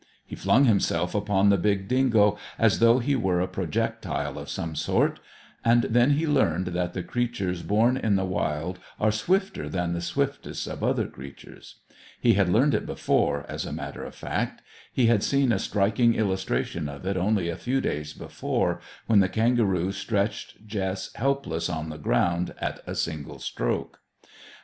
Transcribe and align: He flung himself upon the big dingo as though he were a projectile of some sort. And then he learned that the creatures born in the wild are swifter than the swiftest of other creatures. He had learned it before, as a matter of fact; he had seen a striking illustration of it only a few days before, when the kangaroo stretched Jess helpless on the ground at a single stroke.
He 0.25 0.35
flung 0.35 0.65
himself 0.65 1.13
upon 1.13 1.49
the 1.49 1.59
big 1.59 1.87
dingo 1.87 2.35
as 2.57 2.79
though 2.79 2.97
he 2.97 3.15
were 3.15 3.39
a 3.39 3.47
projectile 3.47 4.39
of 4.39 4.49
some 4.49 4.73
sort. 4.73 5.19
And 5.63 5.83
then 5.83 6.13
he 6.13 6.25
learned 6.25 6.69
that 6.69 6.93
the 6.93 7.03
creatures 7.03 7.61
born 7.61 7.97
in 7.97 8.15
the 8.15 8.25
wild 8.25 8.79
are 8.99 9.11
swifter 9.11 9.69
than 9.69 9.93
the 9.93 10.01
swiftest 10.01 10.65
of 10.65 10.83
other 10.83 11.05
creatures. 11.07 11.81
He 12.19 12.33
had 12.33 12.49
learned 12.49 12.73
it 12.73 12.87
before, 12.87 13.45
as 13.47 13.63
a 13.63 13.71
matter 13.71 14.03
of 14.03 14.15
fact; 14.15 14.63
he 14.91 15.05
had 15.05 15.21
seen 15.21 15.51
a 15.51 15.59
striking 15.59 16.15
illustration 16.15 16.89
of 16.89 17.05
it 17.05 17.15
only 17.15 17.47
a 17.47 17.55
few 17.55 17.79
days 17.79 18.13
before, 18.13 18.81
when 19.05 19.19
the 19.19 19.29
kangaroo 19.29 19.91
stretched 19.91 20.65
Jess 20.65 21.13
helpless 21.13 21.69
on 21.69 21.89
the 21.89 21.99
ground 21.99 22.55
at 22.57 22.79
a 22.87 22.95
single 22.95 23.37
stroke. 23.37 23.99